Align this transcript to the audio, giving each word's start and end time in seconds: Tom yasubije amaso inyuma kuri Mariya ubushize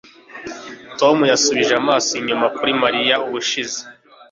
Tom 0.99 1.17
yasubije 1.31 1.73
amaso 1.81 2.11
inyuma 2.19 2.47
kuri 2.55 2.71
Mariya 2.83 3.15
ubushize 3.27 3.79